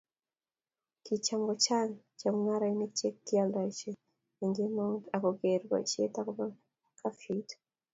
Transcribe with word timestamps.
kicham 1.05 1.41
kochang' 1.47 1.95
chemung'arenik 2.19 2.91
che 2.99 3.07
kioldoisie 3.27 3.93
eng' 4.41 4.55
kemou 4.57 4.95
,aku 5.15 5.29
kiker 5.39 5.63
boisiet 5.69 6.13
akobo 6.21 6.45
kafyuit 6.99 7.49